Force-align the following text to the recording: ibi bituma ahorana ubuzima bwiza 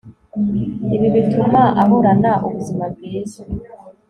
ibi 0.95 1.07
bituma 1.15 1.61
ahorana 1.81 2.31
ubuzima 2.45 2.83
bwiza 2.93 3.41